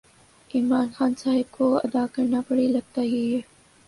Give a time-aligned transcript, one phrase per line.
[0.51, 3.41] عمران خان صاحب کو ادا کرنا پڑے لگتا یہی ہے